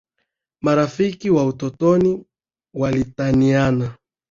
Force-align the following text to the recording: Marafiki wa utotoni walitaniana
Marafiki 0.61 1.29
wa 1.29 1.45
utotoni 1.45 2.25
walitaniana 2.73 3.95